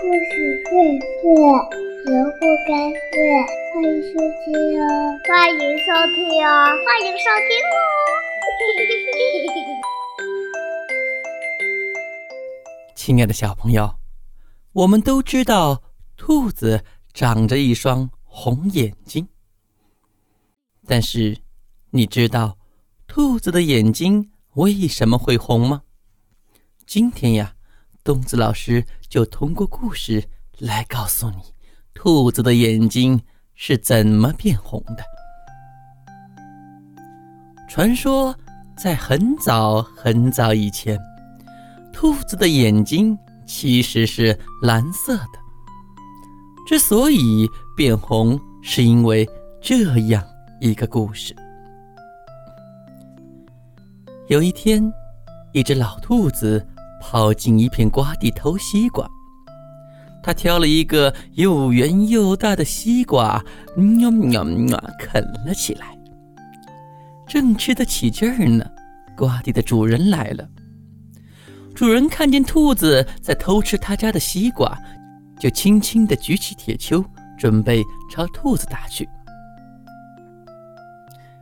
[0.00, 1.26] 故事荟萃，
[2.04, 3.18] 萝卜开会，
[3.74, 4.86] 欢迎收听哦！
[5.26, 6.16] 欢迎收听
[6.46, 6.48] 哦！
[6.86, 7.76] 欢迎收听哦！
[12.94, 13.96] 亲爱的小朋友，
[14.72, 15.82] 我们都知道
[16.16, 19.26] 兔子长着一双红眼睛，
[20.86, 21.38] 但是
[21.90, 22.56] 你知道
[23.08, 25.82] 兔子的眼睛为什么会红吗？
[26.86, 27.56] 今天呀。
[28.04, 30.24] 东子老师就通过故事
[30.58, 31.36] 来告诉你，
[31.92, 33.20] 兔子的眼睛
[33.54, 35.04] 是怎么变红的。
[37.68, 38.34] 传说
[38.76, 40.98] 在很早很早以前，
[41.92, 45.38] 兔子的眼睛其实是蓝色的。
[46.66, 49.28] 之所以变红，是因为
[49.60, 50.24] 这样
[50.60, 51.36] 一个故事：
[54.28, 54.90] 有一天，
[55.52, 56.66] 一只老兔子。
[57.00, 59.08] 跑进一片瓜地偷西瓜，
[60.22, 63.42] 他挑了一个又圆又大的西瓜，
[63.76, 65.96] 喵喵喵啃了起来。
[67.26, 68.64] 正吃得起劲儿呢，
[69.16, 70.48] 瓜地的主人来了。
[71.74, 74.76] 主人看见兔子在偷吃他家的西瓜，
[75.38, 77.04] 就轻轻地举起铁锹，
[77.38, 79.08] 准备朝兔子打去。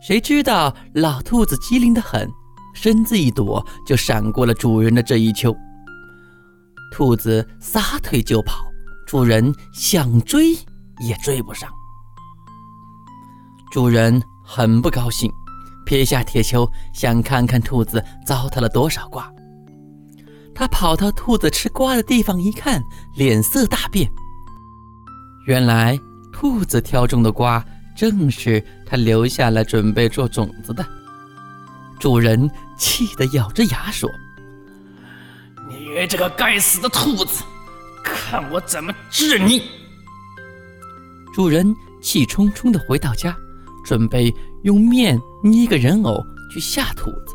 [0.00, 2.28] 谁知道老兔子机灵得很。
[2.80, 5.52] 身子一躲，就闪过了主人的这一球。
[6.92, 8.64] 兔子撒腿就跑，
[9.04, 10.54] 主人想追
[11.00, 11.68] 也追不上。
[13.72, 15.28] 主人很不高兴，
[15.84, 19.28] 撇下铁锹，想看看兔子糟蹋了多少瓜。
[20.54, 22.80] 他跑到兔子吃瓜的地方一看，
[23.16, 24.08] 脸色大变。
[25.46, 25.98] 原来
[26.32, 27.64] 兔子挑中的瓜，
[27.96, 30.86] 正是他留下来准备做种子的。
[31.98, 34.08] 主人气得咬着牙说
[35.68, 37.42] ：“你这个该死的兔子，
[38.04, 39.62] 看我怎么治你！”
[41.34, 43.36] 主人气冲冲地回到家，
[43.84, 44.32] 准备
[44.62, 47.34] 用面捏个人偶去吓兔子。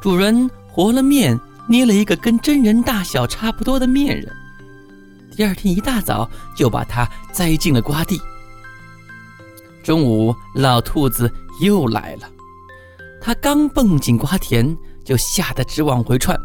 [0.00, 1.38] 主人和了面，
[1.68, 4.30] 捏了一个跟真人大小差不多的面人。
[5.36, 8.20] 第二天一大早，就把它栽进了瓜地。
[9.82, 12.28] 中午，老兔子又来了。
[13.20, 16.38] 他刚蹦进瓜田，就吓得直往回窜。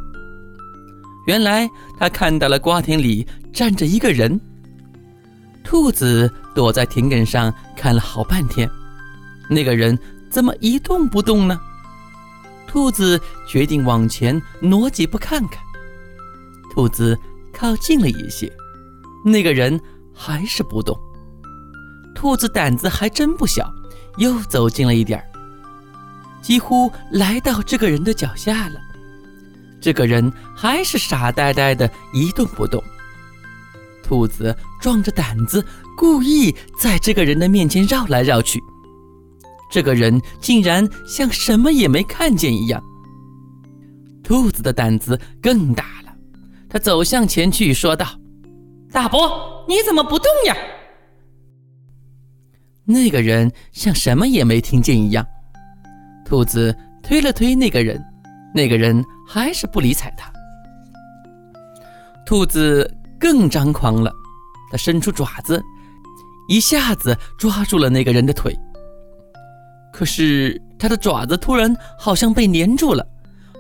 [1.26, 4.40] 原来他看到了瓜田里站着一个人。
[5.64, 8.70] 兔子躲在田埂上看了好半天，
[9.50, 9.98] 那个人
[10.30, 11.60] 怎么一动不动呢？
[12.68, 15.64] 兔子决定往前挪几步看看。
[16.72, 17.18] 兔子
[17.54, 18.52] 靠近了一些，
[19.24, 19.80] 那个人
[20.14, 20.96] 还是不动。
[22.14, 23.74] 兔子胆子还真不小，
[24.18, 25.26] 又走近了一点儿。
[26.46, 28.80] 几乎来到这个人的脚下了，
[29.82, 32.84] 这个人还是傻呆呆的，一动不动。
[34.04, 35.66] 兔子壮着胆子，
[35.98, 38.60] 故意在这个人的面前绕来绕去，
[39.72, 42.80] 这个人竟然像什么也没看见一样。
[44.24, 46.16] 兔子的胆子更大了，
[46.70, 48.06] 他走向前去，说道
[48.94, 50.56] ：“大伯，你怎么不动呀？”
[52.86, 55.26] 那个人像什么也没听见一样。
[56.26, 58.04] 兔子推了推那个人，
[58.54, 60.30] 那个人还是不理睬他。
[62.26, 64.12] 兔子更张狂了，
[64.72, 65.62] 它伸出爪子，
[66.50, 68.58] 一下子抓住了那个人的腿。
[69.94, 73.08] 可是它的爪子突然好像被粘住了，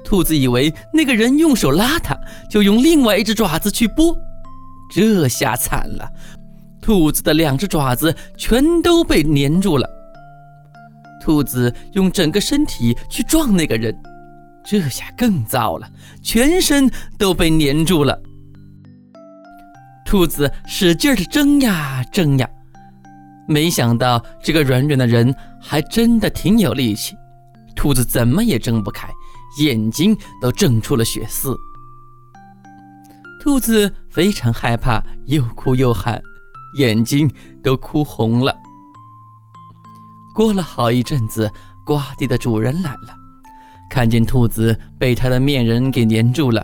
[0.03, 2.17] 兔子以为那个人用手拉它，
[2.49, 4.17] 就用另外一只爪子去拨，
[4.91, 6.09] 这下惨了，
[6.81, 9.87] 兔子的两只爪子全都被粘住了。
[11.25, 13.99] 兔子用整个身体去撞那个人，
[14.63, 15.89] 这下更糟了，
[16.21, 16.87] 全身
[17.17, 18.21] 都被粘住了。
[20.05, 22.47] 兔子使劲的挣呀挣呀，
[23.47, 27.15] 没想到这个软软的人还真的挺有力气，
[27.75, 29.09] 兔子怎么也挣不开，
[29.57, 31.57] 眼睛都挣出了血丝。
[33.41, 36.21] 兔子非常害怕，又哭又喊，
[36.77, 37.27] 眼睛
[37.63, 38.55] 都哭红了。
[40.35, 41.49] 过了好一阵子，
[41.85, 43.15] 瓜地的主人来了，
[43.89, 46.61] 看见兔子被他的面人给粘住了，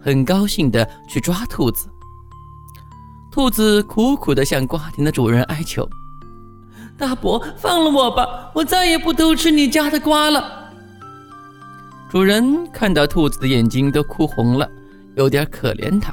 [0.00, 1.88] 很高兴的去抓兔子。
[3.30, 5.88] 兔子苦苦的向瓜田的主人哀求
[6.98, 10.72] ：“大伯，放了我吧，我再也不偷吃你家的瓜了。”
[12.10, 14.68] 主人看到兔子的眼睛都哭红了，
[15.14, 16.12] 有点可怜它，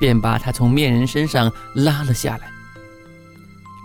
[0.00, 2.50] 便把它从面人身上拉了下来。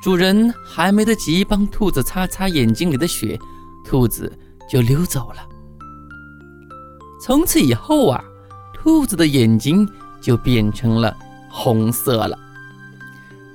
[0.01, 3.39] 主人还没得及帮兔子擦擦眼睛里的血，
[3.85, 4.31] 兔子
[4.67, 5.47] 就溜走了。
[7.21, 8.23] 从此以后啊，
[8.73, 9.87] 兔子的眼睛
[10.19, 11.15] 就变成了
[11.51, 12.35] 红色了。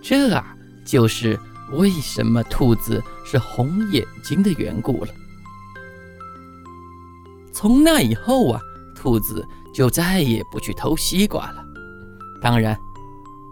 [0.01, 0.55] 这啊，
[0.85, 1.37] 就是
[1.73, 5.11] 为什么兔子是红眼睛的缘故了。
[7.53, 8.61] 从那以后啊，
[8.95, 9.45] 兔子
[9.75, 11.65] 就再也不去偷西瓜了。
[12.41, 12.79] 当然，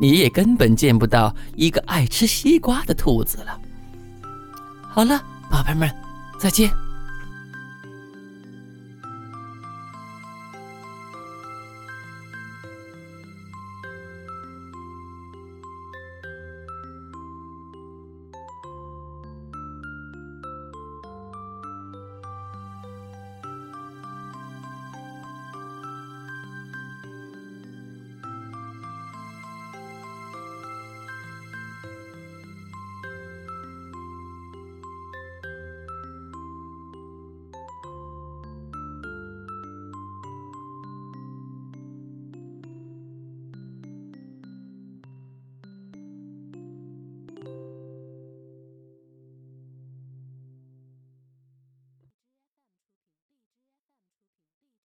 [0.00, 3.58] 你也根本见不到一个爱吃西瓜的兔子了。
[4.88, 5.91] 好了，宝贝们，
[6.38, 6.84] 再见。